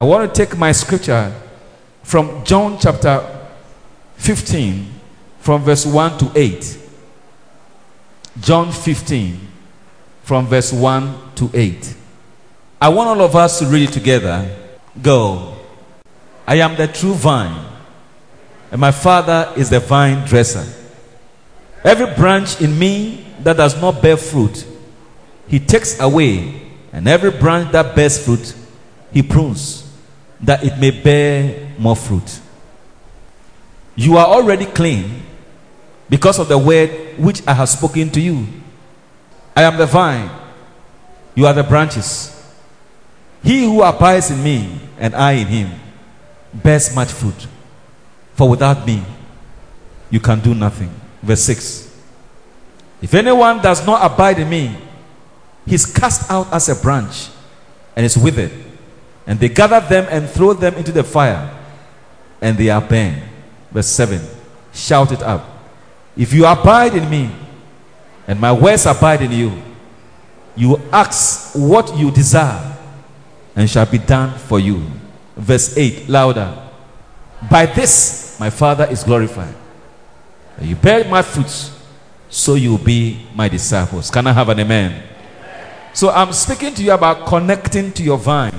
[0.00, 1.34] I want to take my scripture
[2.04, 3.48] from John chapter
[4.14, 4.86] 15,
[5.40, 6.78] from verse 1 to 8.
[8.40, 9.40] John 15,
[10.22, 11.96] from verse 1 to 8.
[12.80, 14.48] I want all of us to read it together.
[15.02, 15.56] Go.
[16.46, 17.66] I am the true vine,
[18.70, 20.64] and my Father is the vine dresser.
[21.82, 24.64] Every branch in me that does not bear fruit,
[25.48, 28.54] he takes away, and every branch that bears fruit,
[29.12, 29.86] he prunes,
[30.40, 32.40] that it may bear more fruit.
[33.96, 35.22] You are already clean
[36.08, 38.46] because of the word which I have spoken to you.
[39.56, 40.30] I am the vine,
[41.34, 42.34] you are the branches.
[43.42, 45.70] He who abides in me and I in him
[46.52, 47.46] bears much fruit.
[48.34, 49.02] For without me,
[50.10, 50.90] you can do nothing.
[51.22, 51.96] Verse 6
[53.02, 54.76] If anyone does not abide in me,
[55.66, 57.28] he is cast out as a branch
[57.96, 58.52] and is withered.
[59.28, 61.54] And they gather them and throw them into the fire,
[62.40, 63.22] and they are burned.
[63.70, 64.18] Verse 7
[64.72, 65.44] Shout it up.
[66.16, 67.30] If you abide in me,
[68.26, 69.62] and my words abide in you,
[70.56, 72.74] you ask what you desire,
[73.54, 74.82] and shall be done for you.
[75.36, 76.64] Verse 8 Louder.
[77.50, 79.54] By this my Father is glorified.
[80.58, 81.78] You bear my fruits,
[82.30, 84.10] so you will be my disciples.
[84.10, 85.02] Can I have an amen?
[85.92, 88.54] So I'm speaking to you about connecting to your vine.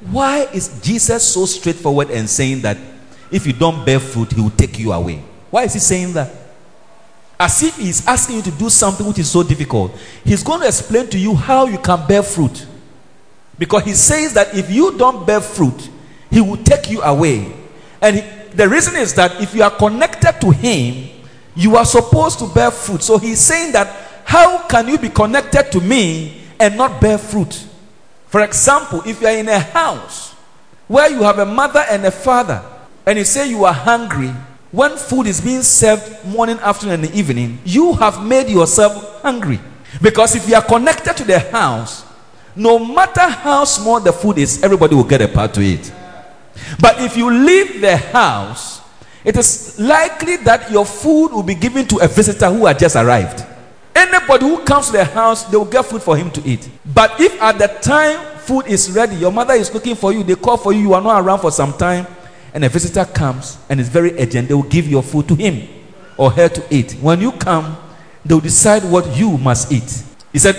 [0.00, 2.76] Why is Jesus so straightforward and saying that
[3.30, 5.22] if you don't bear fruit, he will take you away?
[5.50, 6.30] Why is he saying that?
[7.38, 9.92] As if he's asking you to do something which is so difficult.
[10.24, 12.66] He's going to explain to you how you can bear fruit.
[13.58, 15.90] Because he says that if you don't bear fruit,
[16.30, 17.52] he will take you away.
[18.00, 18.24] And he-
[18.54, 21.08] the reason is that if you are connected to him,
[21.54, 23.02] you are supposed to bear fruit.
[23.02, 23.88] So he's saying that
[24.24, 27.56] how can you be connected to me and not bear fruit?
[28.36, 30.34] For example, if you are in a house
[30.88, 32.62] where you have a mother and a father,
[33.06, 34.28] and you say you are hungry,
[34.70, 39.58] when food is being served morning, afternoon, and evening, you have made yourself hungry.
[40.02, 42.04] Because if you are connected to the house,
[42.54, 45.90] no matter how small the food is, everybody will get a part to it.
[46.78, 48.82] But if you leave the house,
[49.24, 52.96] it is likely that your food will be given to a visitor who had just
[52.96, 53.46] arrived.
[53.96, 56.68] Anybody who comes to the house, they will get food for him to eat.
[56.84, 60.34] But if at the time food is ready, your mother is looking for you, they
[60.34, 62.06] call for you, you are not around for some time,
[62.52, 65.66] and a visitor comes and it's very urgent, they will give your food to him
[66.18, 66.92] or her to eat.
[67.00, 67.74] When you come,
[68.22, 70.02] they will decide what you must eat.
[70.30, 70.56] He said,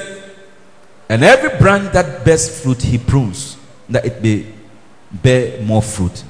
[1.07, 3.55] and every branch that bears fruit, he prunes,
[3.89, 4.47] that it may
[5.11, 6.23] bear more fruit.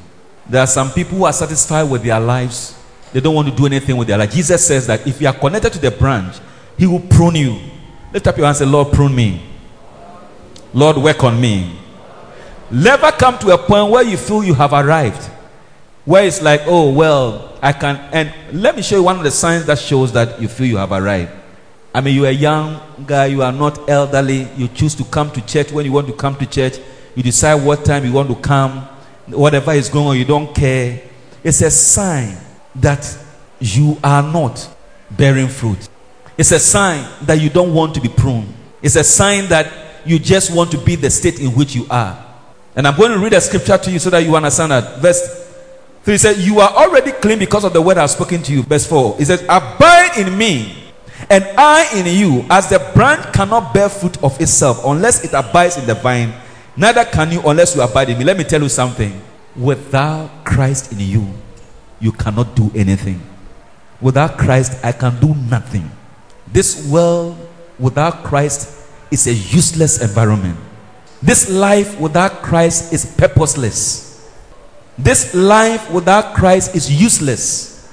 [0.49, 2.77] There are some people who are satisfied with their lives.
[3.13, 4.31] They don't want to do anything with their life.
[4.31, 6.35] Jesus says that if you are connected to the branch,
[6.77, 7.59] he will prune you.
[8.13, 9.41] Lift up your hands and say, Lord, prune me.
[10.73, 11.77] Lord, work on me.
[12.69, 15.23] Never come to a point where you feel you have arrived.
[16.05, 17.97] Where it's like, oh, well, I can.
[18.13, 20.77] And let me show you one of the signs that shows that you feel you
[20.77, 21.31] have arrived.
[21.93, 25.45] I mean, you're a young guy, you are not elderly, you choose to come to
[25.45, 26.77] church when you want to come to church,
[27.15, 28.81] you decide what time you want to come,
[29.27, 31.01] whatever is going on, you don't care.
[31.43, 32.37] It's a sign
[32.75, 33.17] that
[33.59, 34.69] you are not
[35.09, 35.89] bearing fruit.
[36.37, 38.53] It's a sign that you don't want to be pruned.
[38.81, 39.71] It's a sign that
[40.05, 42.23] you just want to be the state in which you are.
[42.75, 44.99] And I'm going to read a scripture to you so that you understand that.
[44.99, 45.47] Verse
[46.03, 48.63] 3 says, You are already clean because of the word I've spoken to you.
[48.63, 50.87] Verse 4 it says, Abide in me,
[51.29, 55.77] and I in you, as the branch cannot bear fruit of itself unless it abides
[55.77, 56.33] in the vine,
[56.75, 58.23] neither can you unless you abide in me.
[58.23, 59.19] Let me tell you something.
[59.55, 61.27] Without Christ in you,
[61.99, 63.19] you cannot do anything.
[63.99, 65.89] Without Christ, I can do nothing.
[66.51, 67.37] This world
[67.79, 70.57] without Christ is a useless environment.
[71.21, 74.29] This life without Christ is purposeless.
[74.97, 77.91] This life without Christ is useless.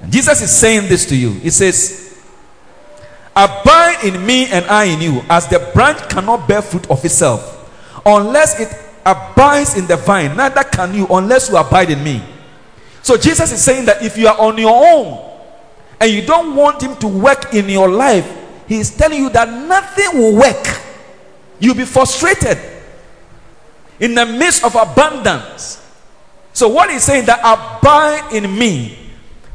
[0.00, 1.30] And Jesus is saying this to you.
[1.30, 2.18] He says,
[3.34, 7.70] Abide in me and I in you, as the branch cannot bear fruit of itself,
[8.04, 8.68] unless it
[9.06, 12.22] abides in the vine, neither can you unless you abide in me.
[13.02, 15.29] So Jesus is saying that if you are on your own
[16.00, 18.26] and you don't want him to work in your life,
[18.66, 20.66] he is telling you that nothing will work.
[21.58, 22.58] You'll be frustrated
[23.98, 25.76] in the midst of abundance.
[26.52, 28.98] So what he's saying that abide in me,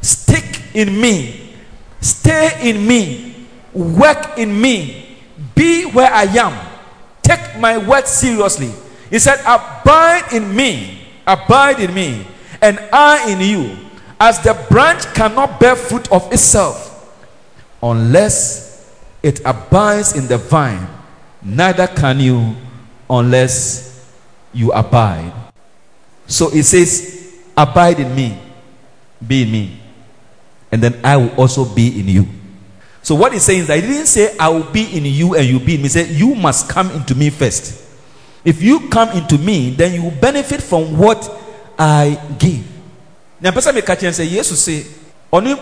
[0.02, 1.54] stick in me,
[2.00, 5.18] stay in me, work in me,
[5.56, 6.72] be where I am.
[7.24, 8.72] Take my word seriously.
[9.10, 12.26] He said, Abide in me, abide in me,
[12.62, 13.78] and I in you,
[14.20, 16.92] as the branch cannot bear fruit of itself
[17.82, 20.88] unless it abides in the vine,
[21.42, 22.56] neither can you
[23.10, 24.14] unless
[24.54, 25.32] you abide.
[26.28, 27.14] So it says,
[27.58, 28.38] Abide in me,
[29.26, 29.80] be in me,
[30.72, 32.28] and then I will also be in you.
[33.02, 35.46] So what he's saying is that he didn't say, I will be in you and
[35.46, 35.84] you be in me.
[35.84, 37.84] He said, You must come into me first.
[38.44, 41.32] If you come into me, then you will benefit from what
[41.80, 42.75] I give.
[43.46, 44.84] Now, person may catch and say, Yes, you say,
[45.32, 45.54] only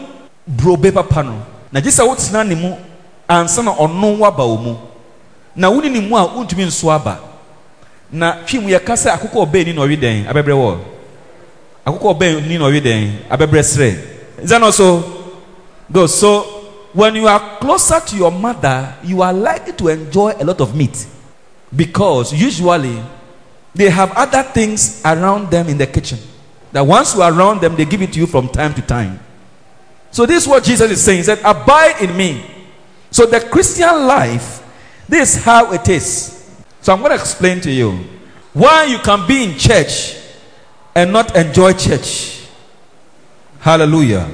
[0.48, 1.46] bro papa no.
[1.70, 2.78] Na gye sɛ wotena ne mu
[3.28, 4.78] ansa na ɔno waba wo mu.
[5.54, 7.20] Na wone ne mu a wontumi nso aba.
[8.10, 10.78] Na twi mu yɛka sɛ akokɔ ɔbɛn ni na ɔwe dɛn abɛbrɛ wɔ.
[11.86, 13.60] Akokɔ ɔbɛn ni na ɔwe dɛn abɛbrɛ.
[14.42, 15.04] Is that so?
[15.92, 16.08] Go.
[16.08, 16.42] So
[16.94, 20.74] when you are closer to your mother, you are likely to enjoy a lot of
[20.74, 21.06] meat
[21.76, 23.04] because usually
[23.76, 26.20] they have other things around them in the kitchen.
[26.74, 29.20] That once you are around them, they give it to you from time to time.
[30.12, 31.20] So, this is what Jesus is saying.
[31.20, 32.44] He said, Abide in me.
[33.12, 34.62] So, the Christian life,
[35.08, 36.52] this is how it is.
[36.82, 37.92] So, I'm going to explain to you
[38.54, 40.18] why you can be in church
[40.96, 42.48] and not enjoy church.
[43.60, 44.30] Hallelujah.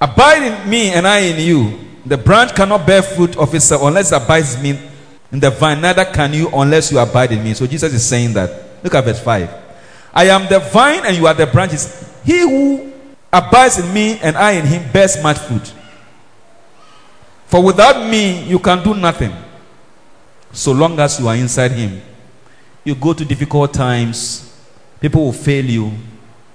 [0.00, 1.78] Abide in me and I in you.
[2.06, 4.78] The branch cannot bear fruit of itself unless it abides me
[5.30, 5.80] in the vine.
[5.80, 7.52] Neither can you unless you abide in me.
[7.54, 8.84] So Jesus is saying that.
[8.84, 9.65] Look at verse 5.
[10.16, 12.10] I am the vine and you are the branches.
[12.24, 12.90] He who
[13.30, 15.74] abides in me and I in him bears much fruit.
[17.48, 19.32] For without me you can do nothing.
[20.52, 22.00] So long as you are inside him,
[22.82, 24.58] you go to difficult times,
[25.00, 25.92] people will fail you,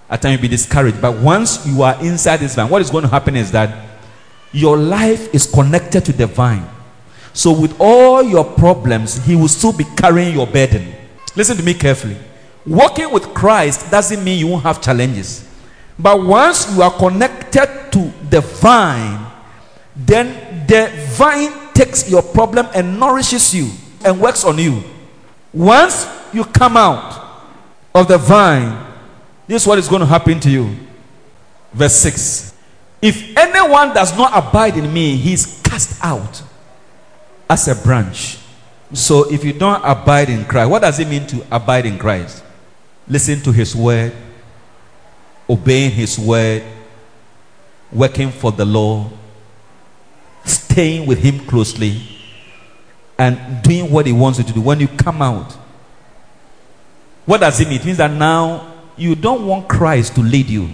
[0.09, 0.99] at times you'll be discouraged.
[0.99, 3.77] But once you are inside this vine, what is going to happen is that
[4.53, 6.67] your life is connected to the vine.
[7.33, 10.93] So, with all your problems, He will still be carrying your burden.
[11.35, 12.17] Listen to me carefully.
[12.65, 15.47] Walking with Christ doesn't mean you won't have challenges.
[15.97, 19.25] But once you are connected to the vine,
[19.95, 23.69] then the vine takes your problem and nourishes you
[24.05, 24.83] and works on you.
[25.53, 27.43] Once you come out
[27.93, 28.87] of the vine,
[29.47, 30.75] this is what is going to happen to you.
[31.73, 32.53] Verse 6
[33.01, 36.41] If anyone does not abide in me, he is cast out
[37.49, 38.37] as a branch.
[38.93, 42.43] So if you don't abide in Christ, what does it mean to abide in Christ?
[43.11, 44.13] Listen to his word,
[45.49, 46.63] obeying his word,
[47.91, 49.09] working for the law,
[50.45, 52.01] staying with him closely,
[53.19, 54.61] and doing what he wants you to do.
[54.61, 55.51] When you come out,
[57.25, 57.81] what does it mean?
[57.81, 60.69] It means that now you don't want Christ to lead you.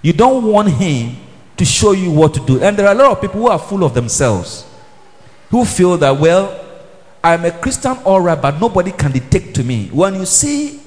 [0.00, 1.16] You don't want him
[1.58, 2.62] to show you what to do.
[2.62, 4.64] And there are a lot of people who are full of themselves
[5.50, 6.64] who feel that, well,
[7.22, 9.88] I'm a Christian, all right, but nobody can dictate to me.
[9.92, 10.81] When you see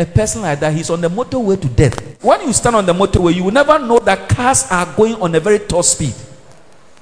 [0.00, 2.22] a person like that, he's on the motorway to death.
[2.24, 5.34] When you stand on the motorway, you will never know that cars are going on
[5.34, 6.14] a very top speed.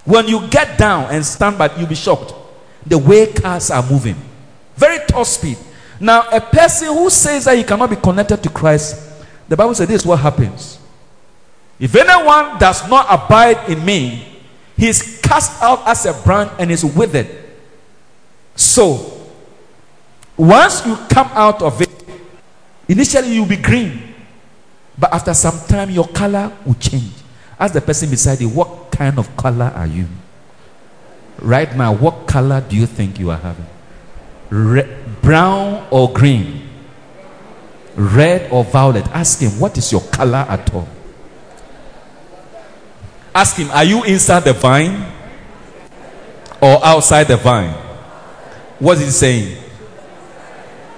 [0.05, 2.35] When you get down and stand back, you'll be shocked.
[2.85, 4.17] The way cars are moving.
[4.75, 5.59] Very top speed.
[6.00, 9.87] Now, a person who says that he cannot be connected to Christ, the Bible says
[9.87, 10.81] this is what happens.
[11.79, 14.41] If anyone does not abide in me,
[14.77, 17.29] he is cast out as a branch and is withered.
[18.56, 19.29] So,
[20.37, 21.98] once you come out of it,
[22.88, 24.14] initially you'll be green,
[24.99, 27.12] but after some time, your color will change.
[27.58, 30.06] Ask the person beside you, what kind of color are you?
[31.40, 33.67] Right now, what color do you think you are having?
[34.50, 36.69] Red, brown or green?
[37.94, 39.07] Red or violet?
[39.09, 40.88] Ask him, what is your color at all?
[43.35, 45.04] Ask him, are you inside the vine
[46.61, 47.75] or outside the vine?
[48.78, 49.62] What is he saying?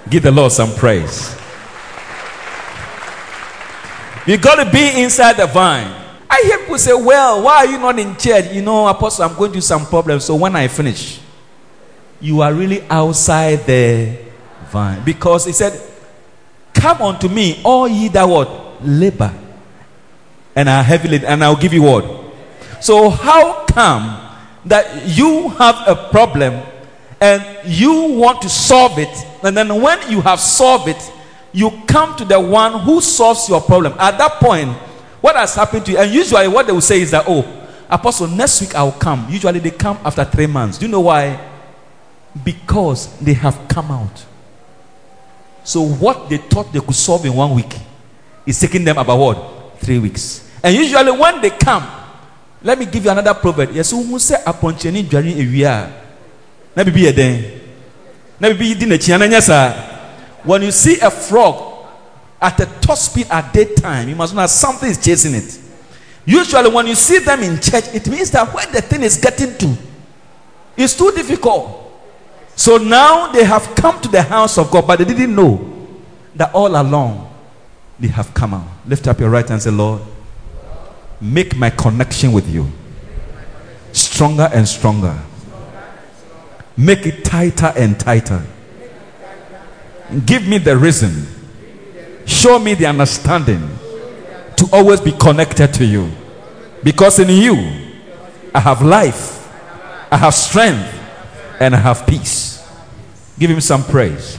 [0.09, 1.35] Give the Lord some praise.
[4.27, 5.87] You got to be inside the vine.
[6.29, 8.53] I hear people say, Well, why are you not in church?
[8.53, 10.25] You know, Apostle, I'm going through some problems.
[10.25, 11.19] So when I finish,
[12.19, 14.17] you are really outside the
[14.69, 15.03] vine.
[15.03, 15.79] Because he said,
[16.73, 18.83] Come unto me, all ye that what?
[18.85, 19.33] Labor.
[20.55, 22.05] And are laden, and I'll give you what?
[22.81, 24.29] So how come
[24.65, 26.61] that you have a problem
[27.19, 31.11] and you want to solve it, and then when you have solved it,
[31.53, 33.93] you come to the one who solves your problem.
[33.99, 34.69] At that point,
[35.19, 35.97] what has happened to you?
[35.97, 37.45] And usually, what they will say is that, oh,
[37.89, 39.27] Apostle, next week I'll come.
[39.29, 40.77] Usually, they come after three months.
[40.77, 41.39] Do you know why?
[42.43, 44.25] Because they have come out.
[45.63, 47.77] So, what they thought they could solve in one week
[48.45, 49.79] is taking them about what?
[49.79, 50.49] Three weeks.
[50.63, 51.85] And usually, when they come,
[52.63, 53.71] let me give you another proverb.
[53.73, 55.91] Yes, who say aponcheni dwari ewia.
[56.75, 57.61] Na bibi eden.
[58.39, 59.90] Na bibi di na chiana nyasa.
[60.43, 61.87] When you see a frog
[62.41, 65.59] at a top speed at daytime, you must know something is chasing it.
[66.25, 69.57] Usually, when you see them in church, it means that where the thing is getting
[69.57, 69.77] to
[70.77, 71.77] is too difficult.
[72.55, 75.67] So now they have come to the house of God, but they didn't know
[76.35, 77.33] that all along
[77.99, 78.67] they have come out.
[78.85, 80.01] Lift up your right hand and say, Lord,
[81.19, 82.71] make my connection with you
[83.93, 85.17] stronger and stronger.
[86.77, 88.43] Make it tighter and tighter.
[90.25, 91.25] Give me the reason.
[92.25, 93.69] Show me the understanding
[94.57, 96.11] to always be connected to you.
[96.83, 97.55] Because in you,
[98.53, 99.47] I have life,
[100.11, 100.99] I have strength,
[101.59, 102.67] and I have peace.
[103.39, 104.37] Give him some praise.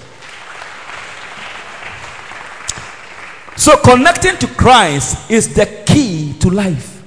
[3.57, 7.03] So, connecting to Christ is the key to life.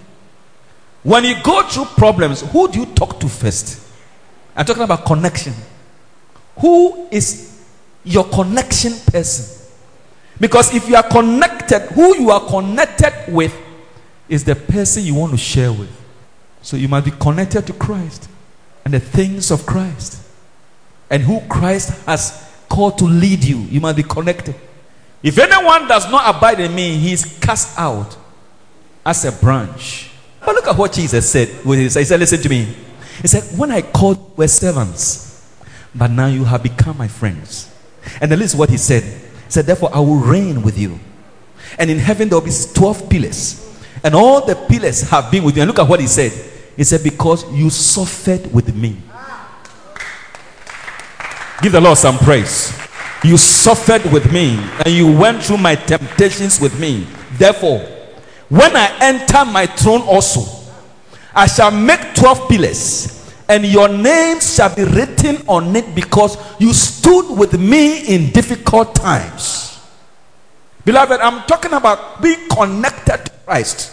[1.03, 3.81] When you go through problems, who do you talk to first?
[4.55, 5.53] I'm talking about connection.
[6.59, 7.54] Who is
[8.05, 9.67] your connection person?
[10.39, 13.55] Because if you are connected, who you are connected with
[14.29, 15.91] is the person you want to share with.
[16.61, 18.29] So you must be connected to Christ
[18.83, 20.21] and the things of Christ
[21.09, 23.57] and who Christ has called to lead you.
[23.57, 24.55] You must be connected.
[25.21, 28.17] If anyone does not abide in me, he is cast out
[29.05, 30.11] as a branch.
[30.39, 31.47] But look at what Jesus said.
[31.49, 32.75] He said, Listen to me.
[33.21, 35.55] He said, When I called were servants,
[35.93, 37.74] but now you have become my friends.
[38.21, 39.03] And then listen what he said.
[39.03, 40.99] He said, Therefore, I will reign with you.
[41.77, 43.61] And in heaven there will be 12 pillars.
[44.03, 45.63] And all the pillars have been with you.
[45.63, 46.31] And look at what he said.
[46.75, 48.97] He said, Because you suffered with me.
[51.61, 52.77] Give the Lord some praise.
[53.23, 57.07] You suffered with me and you went through my temptations with me.
[57.37, 57.79] Therefore,
[58.49, 60.43] when I enter my throne also,
[61.33, 66.73] I shall make 12 pillars, and your name shall be written on it because you
[66.73, 69.79] stood with me in difficult times.
[70.83, 73.91] Beloved, I'm talking about being connected to Christ,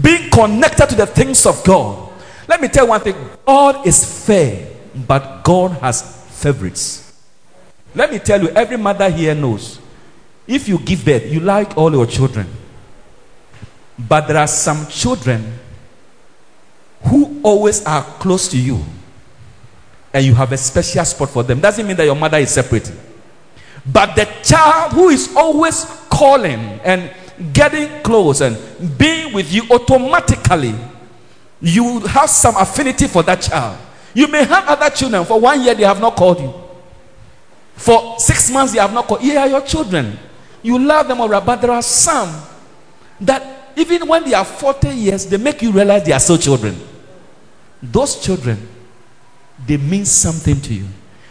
[0.00, 2.10] being connected to the things of God.
[2.48, 4.68] Let me tell you one thing God is fair,
[5.06, 7.22] but God has favorites.
[7.94, 9.78] Let me tell you, every mother here knows
[10.46, 12.46] if you give birth, you like all your children.
[13.98, 15.52] But there are some children
[17.04, 18.84] who always are close to you
[20.12, 21.60] and you have a special spot for them.
[21.60, 22.92] Doesn't mean that your mother is separate.
[23.84, 27.10] But the child who is always calling and
[27.52, 28.56] getting close and
[28.98, 30.74] being with you automatically,
[31.60, 33.78] you have some affinity for that child.
[34.14, 36.52] You may have other children for one year, they have not called you.
[37.74, 39.22] For six months, they have not called.
[39.22, 39.36] You.
[39.38, 40.18] are your children.
[40.62, 42.42] You love them, alright, but there are some
[43.20, 46.76] that even when they are 40 years, they make you realize they are still children.
[47.82, 48.68] Those children,
[49.66, 50.86] they mean something to you.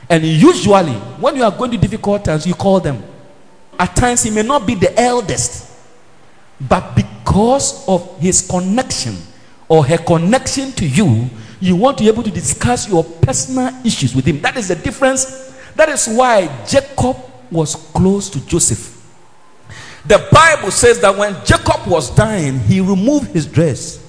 [0.10, 3.02] And usually, when you are going to difficult times, you call them.
[3.80, 5.72] At times, he may not be the eldest,
[6.60, 9.16] but because of his connection
[9.70, 11.30] or her connection to you,
[11.62, 14.42] you want to be able to discuss your personal issues with him.
[14.42, 17.18] That is the difference that is why Jacob
[17.50, 18.98] was close to Joseph.
[20.06, 24.01] The Bible says that when Jacob was dying, he removed his dress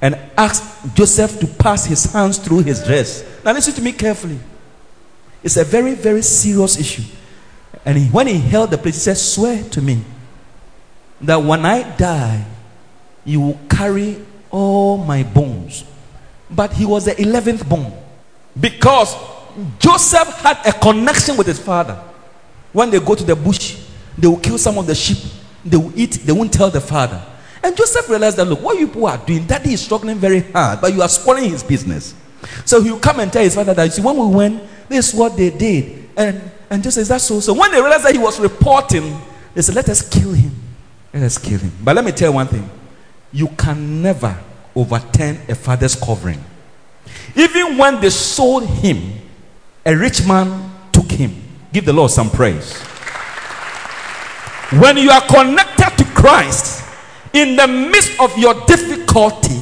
[0.00, 3.24] and asked Joseph to pass his hands through his dress.
[3.44, 4.38] Now, listen to me carefully.
[5.42, 7.02] It's a very, very serious issue.
[7.84, 10.02] And he, when he held the place, he said, Swear to me
[11.20, 12.44] that when I die,
[13.24, 15.84] you will carry all my bones.
[16.50, 17.92] But he was the 11th bone
[18.58, 19.14] because
[19.78, 21.94] Joseph had a connection with his father.
[22.72, 23.78] When they go to the bush,
[24.16, 25.18] they will kill some of the sheep.
[25.64, 26.12] They will eat.
[26.12, 27.22] They won't tell the father.
[27.62, 30.80] And Joseph realized that look, what you people are doing, daddy is struggling very hard,
[30.80, 32.14] but you are spoiling his business.
[32.64, 35.08] So he will come and tell his father that you see, when we went, this
[35.08, 36.08] is what they did.
[36.16, 37.40] And and Joseph is that so?
[37.40, 39.18] So when they realized that he was reporting,
[39.54, 40.52] they said, Let us kill him.
[41.12, 41.72] Let us kill him.
[41.82, 42.68] But let me tell you one thing.
[43.32, 44.38] You can never
[44.74, 46.42] overturn a father's covering.
[47.34, 49.12] Even when they sold him,
[49.84, 51.34] a rich man took him.
[51.72, 52.76] Give the Lord some praise.
[54.78, 56.84] When you are connected to Christ,
[57.38, 59.60] in the midst of your difficulty,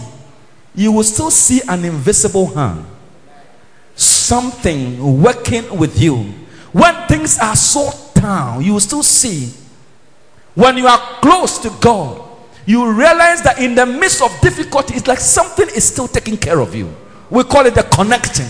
[0.75, 2.85] you will still see an invisible hand.
[3.95, 6.17] Something working with you.
[6.73, 9.53] When things are so down, you will still see.
[10.55, 12.23] When you are close to God,
[12.67, 16.61] you realize that in the midst of difficulty, it's like something is still taking care
[16.61, 16.95] of you.
[17.31, 18.49] We call it the connecting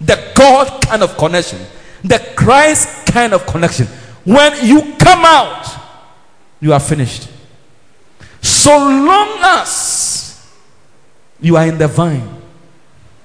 [0.00, 1.58] the God kind of connection,
[2.02, 3.86] the Christ kind of connection.
[4.24, 5.66] When you come out,
[6.60, 7.28] you are finished.
[8.42, 10.46] So long as
[11.40, 12.28] you are in the vine,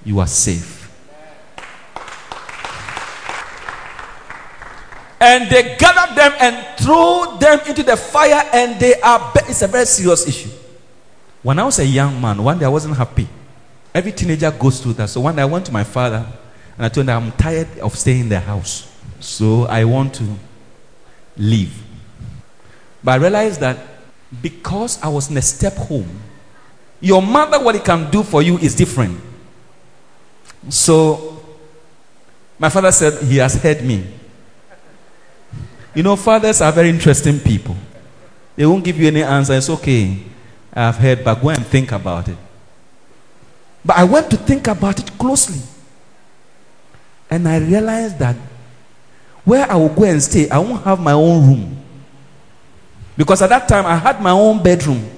[0.03, 0.74] you are safe.
[5.19, 9.31] And they gather them and throw them into the fire, and they are.
[9.34, 10.50] Be- it's a very serious issue.
[11.41, 13.27] When I was a young man, one day I wasn't happy.
[13.93, 15.10] Every teenager goes through that.
[15.10, 16.25] So one day I went to my father
[16.77, 18.91] and I told him I'm tired of staying in the house.
[19.19, 20.36] So I want to
[21.38, 21.81] leave.
[23.03, 23.77] But I realized that
[24.42, 26.10] because I was in a step home,
[27.01, 29.20] your mother, what it can do for you is different.
[30.70, 31.44] So,
[32.58, 34.06] my father said, He has heard me.
[35.94, 37.75] You know, fathers are very interesting people.
[38.56, 39.54] They won't give you any answer.
[39.54, 40.18] It's okay.
[40.74, 42.38] I've heard, but go and think about it.
[43.84, 45.62] But I went to think about it closely.
[47.30, 48.36] And I realized that
[49.44, 51.85] where I will go and stay, I won't have my own room.
[53.17, 55.10] Because at that time, I had my own bedroom.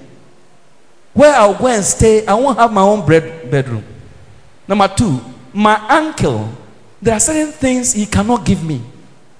[1.13, 3.83] Where I'll go and stay, I won't have my own bed- bedroom.
[4.67, 5.19] Number two,
[5.51, 6.49] my uncle,
[7.01, 8.81] there are certain things he cannot give me.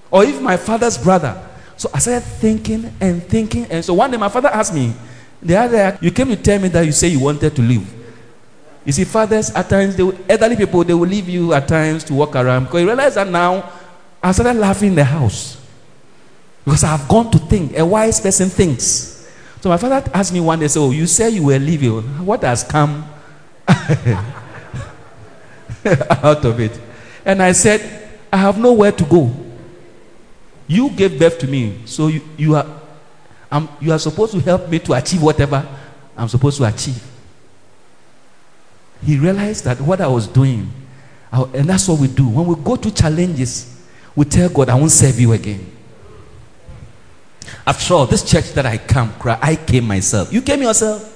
[0.10, 1.44] Or even my father's brother.
[1.76, 3.66] So I started thinking and thinking.
[3.70, 4.94] And so one day my father asked me,
[5.42, 7.94] the other you came to tell me that you say you wanted to leave.
[8.84, 12.04] You see, fathers at times, they will, elderly people, they will leave you at times
[12.06, 13.70] to walk around because you realize that now
[14.24, 15.62] I started laughing in the house
[16.68, 17.78] because I have gone to think.
[17.78, 19.26] A wise person thinks.
[19.62, 22.02] So my father asked me one day, "So you say you were leaving?
[22.26, 23.08] What has come
[23.70, 24.26] out
[26.44, 26.78] of it?"
[27.24, 29.32] And I said, "I have nowhere to go.
[30.68, 32.66] You gave birth to me, so you, you are
[33.50, 35.66] I'm, you are supposed to help me to achieve whatever
[36.18, 37.02] I'm supposed to achieve."
[39.02, 40.70] He realized that what I was doing,
[41.32, 43.74] I- and that's what we do when we go to challenges.
[44.18, 45.77] We tell God, "I won't serve you again."
[47.66, 50.32] After all, this church that I come, cry, I came myself.
[50.32, 51.14] You came yourself.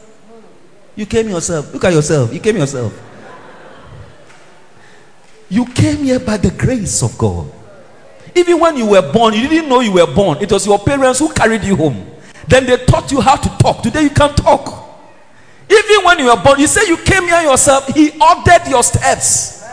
[0.95, 1.73] You came yourself.
[1.73, 2.33] Look at yourself.
[2.33, 2.99] You came yourself.
[5.49, 7.51] You came here by the grace of God.
[8.35, 10.37] Even when you were born, you didn't know you were born.
[10.41, 12.09] It was your parents who carried you home.
[12.47, 13.81] Then they taught you how to talk.
[13.81, 14.81] Today you can talk.
[15.69, 17.87] Even when you were born, you say you came here yourself.
[17.87, 19.63] He ordered your steps.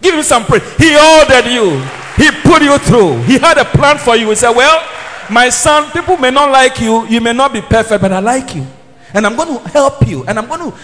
[0.00, 0.62] Give him some praise.
[0.76, 1.80] He ordered you.
[2.16, 3.22] He put you through.
[3.22, 4.28] He had a plan for you.
[4.28, 4.86] He said, Well,
[5.30, 7.06] my son, people may not like you.
[7.06, 8.66] You may not be perfect, but I like you.
[9.14, 10.24] And I'm going to help you.
[10.26, 10.76] And I'm going to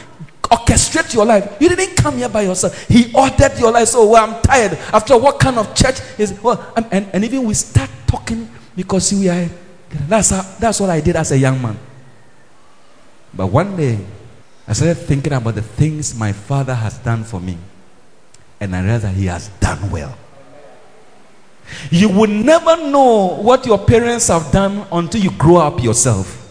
[0.42, 1.56] orchestrate your life.
[1.60, 2.86] You didn't come here by yourself.
[2.88, 3.88] He ordered your life.
[3.88, 4.72] So, well, I'm tired.
[4.92, 6.72] After what kind of church is well?
[6.76, 9.48] And, and, even we start talking because we are.
[10.08, 11.78] That's how, that's what I did as a young man.
[13.32, 13.98] But one day,
[14.66, 17.56] I started thinking about the things my father has done for me.
[18.60, 20.16] And I realized that he has done well.
[21.90, 26.42] You will never know what your parents have done until you grow up yourself.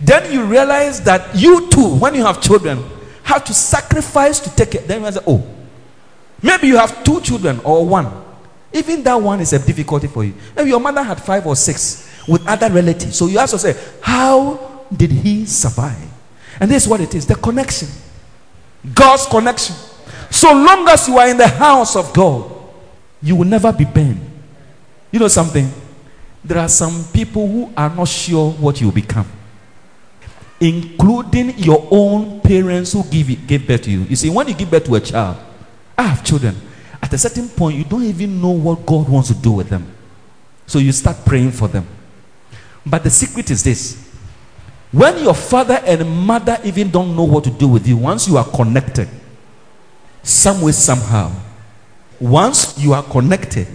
[0.00, 2.82] Then you realize that you too, when you have children,
[3.22, 4.88] have to sacrifice to take it.
[4.88, 5.46] Then you say, oh,
[6.42, 8.10] maybe you have two children or one.
[8.72, 10.34] Even that one is a difficulty for you.
[10.56, 13.16] Maybe your mother had five or six with other relatives.
[13.16, 16.10] So you also say, how did he survive?
[16.58, 17.88] And this is what it is the connection.
[18.94, 19.76] God's connection.
[20.30, 22.50] So long as you are in the house of God,
[23.22, 24.31] you will never be burned.
[25.12, 25.70] You know something?
[26.44, 29.30] There are some people who are not sure what you become,
[30.58, 34.00] including your own parents who give it, gave birth to you.
[34.02, 35.36] You see, when you give birth to a child,
[35.96, 36.56] I have children.
[37.00, 39.86] At a certain point, you don't even know what God wants to do with them.
[40.66, 41.86] So you start praying for them.
[42.84, 44.12] But the secret is this
[44.90, 48.36] when your father and mother even don't know what to do with you, once you
[48.36, 49.08] are connected,
[50.22, 51.32] some way, somehow,
[52.20, 53.66] once you are connected,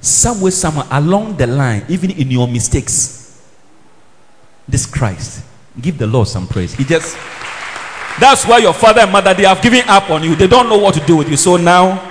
[0.00, 3.42] some somewhere along the line, even in your mistakes,
[4.66, 5.44] this Christ,
[5.80, 6.74] give the Lord some praise.
[6.74, 7.16] He just,
[8.18, 10.34] that's why your father and mother, they have given up on you.
[10.34, 11.36] They don't know what to do with you.
[11.36, 12.06] So now,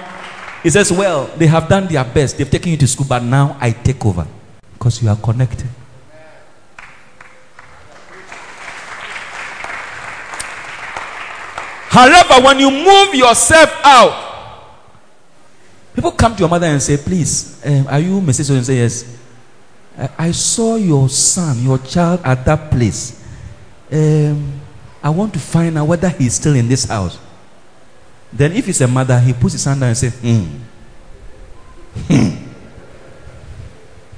[0.62, 2.38] he says, Well, they have done their best.
[2.38, 4.28] They've taken you to school, but now I take over
[4.73, 5.67] because you are connected.
[11.89, 14.29] However, when you move yourself out,
[15.99, 18.45] people come to your mother and say, Please, um, are you Mrs.
[18.45, 19.17] So and say, Yes.
[19.97, 23.21] I, I saw your son, your child at that place.
[23.91, 24.62] Um,
[25.03, 27.19] I want to find out whether he's still in this house.
[28.31, 30.45] Then, if it's a mother, he puts his hand down and says, Hmm.
[32.07, 32.45] Hmm.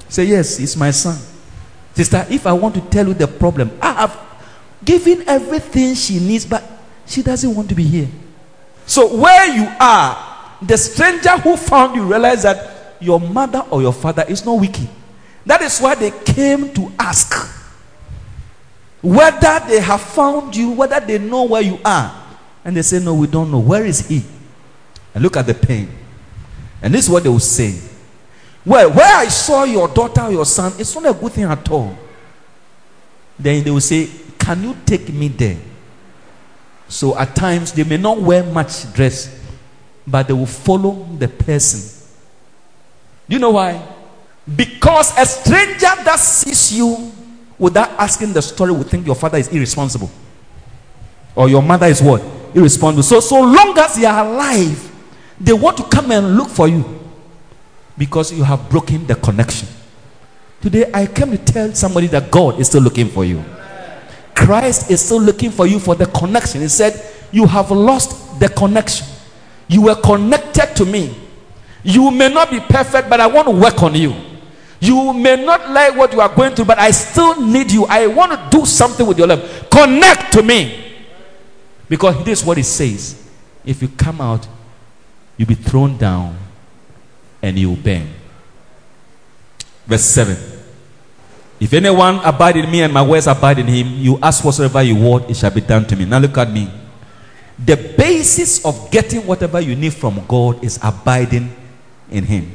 [0.08, 1.18] Say, Yes, it's my son.
[1.94, 4.20] Sister, if I want to tell you the problem, I have
[4.84, 6.62] given everything she needs, but
[7.06, 8.08] she doesn't want to be here.
[8.86, 10.31] So, where you are,
[10.62, 14.88] the stranger who found you realized that your mother or your father is not wicked.
[15.44, 17.34] That is why they came to ask
[19.02, 22.20] whether they have found you, whether they know where you are.
[22.64, 23.58] And they say, No, we don't know.
[23.58, 24.22] Where is he?
[25.14, 25.88] And look at the pain.
[26.80, 27.80] And this is what they will say.
[28.64, 31.68] Well, where I saw your daughter or your son, it's not a good thing at
[31.68, 31.98] all.
[33.36, 35.58] Then they will say, Can you take me there?
[36.86, 39.41] So at times they may not wear much dress,
[40.06, 42.06] but they will follow the person.
[43.28, 43.86] You know why?
[44.56, 47.12] Because a stranger that sees you
[47.58, 50.10] without asking the story will think your father is irresponsible.
[51.34, 52.22] Or your mother is what?
[52.54, 53.02] Irresponsible.
[53.02, 54.90] So, so long as they are alive,
[55.40, 57.00] they want to come and look for you
[57.96, 59.68] because you have broken the connection.
[60.60, 63.42] Today, I came to tell somebody that God is still looking for you.
[64.34, 66.60] Christ is still looking for you for the connection.
[66.60, 67.00] He said,
[67.32, 69.06] You have lost the connection.
[69.72, 71.16] You were connected to me.
[71.82, 74.14] You may not be perfect, but I want to work on you.
[74.80, 77.86] You may not like what you are going through, but I still need you.
[77.86, 79.70] I want to do something with your life.
[79.70, 80.78] Connect to me.
[81.88, 83.30] Because this is what it says.
[83.64, 84.46] If you come out,
[85.38, 86.36] you'll be thrown down
[87.40, 88.08] and you'll burn.
[89.86, 90.36] Verse 7.
[91.60, 94.96] If anyone abide in me and my words abide in him, you ask whatsoever you
[94.96, 96.04] want, it shall be done to me.
[96.04, 96.70] Now look at me.
[97.58, 101.50] The basis of getting whatever you need from God is abiding
[102.10, 102.54] in him.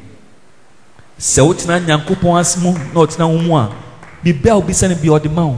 [1.20, 3.74] Sɛ wotena nyankopɔn ase mu na ɔtena wo mu a
[4.24, 5.58] biribi a wobisa no bi ɔde ma wo.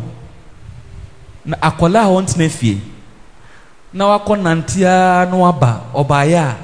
[1.46, 2.82] Na akwadaa a ɔntena fie
[3.94, 6.58] na wakɔ nantea na waba ɔbaeɛ a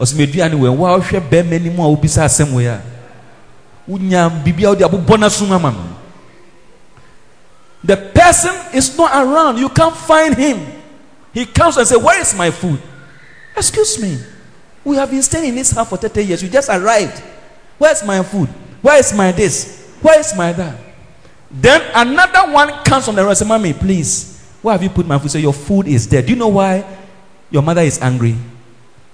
[0.00, 2.80] ɔsɛmɛdua ne wɛn wo a wohwɛ bɛrima anim a wobisa asɛm wei a
[3.88, 5.96] wonya biribi a wode abobɔ no som ama no
[7.82, 10.58] the person is not around you can't find him
[11.38, 12.80] he comes and says, where is my food
[13.56, 14.18] excuse me
[14.84, 17.22] we have been staying in this house for 30 years you just arrived
[17.78, 18.48] Where's my food?
[18.82, 19.96] Where is my this?
[20.02, 20.76] Where is my that?
[21.50, 25.06] Then another one comes on the road and says, Mommy, please, where have you put
[25.06, 25.30] my food?
[25.30, 26.20] So your food is there.
[26.20, 26.84] Do you know why
[27.50, 28.36] your mother is angry?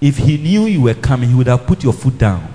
[0.01, 2.53] If he knew you were coming, he would have put your food down.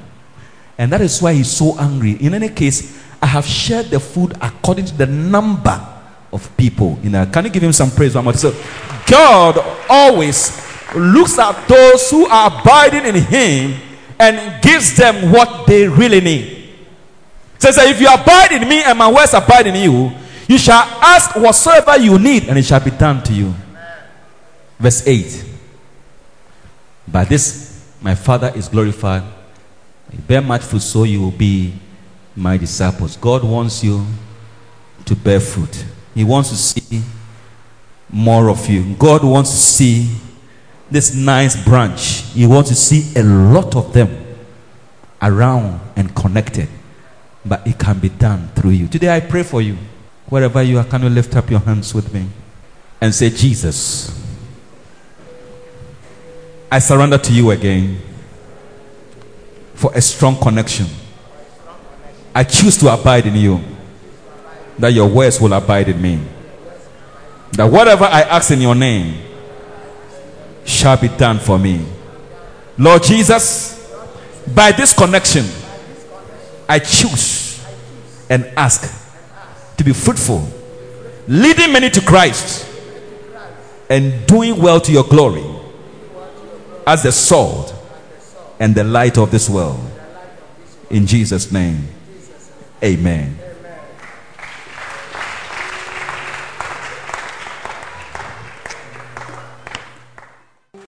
[0.78, 2.14] And that is why he's so angry.
[2.14, 5.86] In any case, I have shared the food according to the number
[6.32, 7.00] of people.
[7.04, 8.16] You know, can you give him some praise?
[8.16, 8.56] one more So
[9.08, 9.58] God
[9.90, 10.62] always
[10.96, 13.80] looks at those who are abiding in him
[14.20, 16.70] and gives them what they really need.
[17.58, 20.12] Says that if you abide in me and my words abide in you,
[20.48, 23.54] you shall ask whatsoever you need and it shall be done to you.
[24.80, 25.46] Verse 8.
[27.08, 27.70] By this
[28.02, 29.24] my Father is glorified.
[30.12, 31.74] You bear much fruit, so you will be
[32.36, 33.18] my disciples.
[33.18, 34.06] God wants you
[35.06, 35.86] to bear fruit.
[36.14, 37.02] He wants to see
[38.10, 38.96] more of you.
[38.96, 40.16] God wants to see
[40.92, 44.26] this nice branch, you want to see a lot of them
[45.22, 46.68] around and connected.
[47.46, 48.88] But it can be done through you.
[48.88, 49.78] Today I pray for you.
[50.28, 52.28] Wherever you are, can you lift up your hands with me
[53.02, 54.16] and say, Jesus,
[56.72, 58.00] I surrender to you again
[59.74, 60.88] for a strong connection.
[62.36, 63.60] I choose to abide in you,
[64.80, 66.20] that your words will abide in me.
[67.54, 69.22] That whatever I ask in your name,
[70.66, 71.86] shall be done for me.
[72.78, 73.76] Lord Jesus,
[74.54, 75.46] by this connection,
[76.68, 77.66] I choose
[78.30, 78.96] and ask
[79.78, 80.48] to be fruitful,
[81.28, 82.68] leading many to Christ,
[83.90, 85.44] and doing well to your glory
[86.86, 87.74] as the salt
[88.60, 89.80] and the light of this world.
[90.90, 91.88] In Jesus' name,
[92.84, 93.38] amen.